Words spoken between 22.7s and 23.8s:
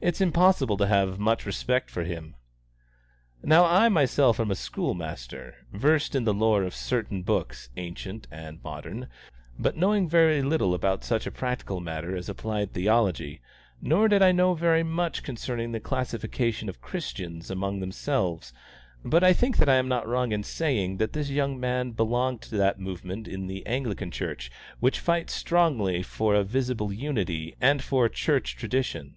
movement in the